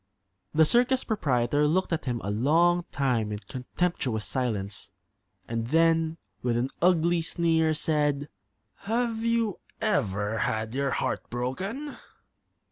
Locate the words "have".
8.77-9.23